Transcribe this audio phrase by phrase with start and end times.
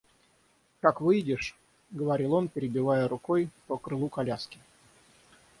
[0.81, 1.55] Как выедешь...—
[1.91, 4.57] говорил он, перебивая рукой по крылу коляски.